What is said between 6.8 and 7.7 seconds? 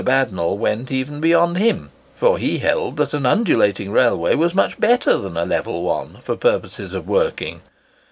of working.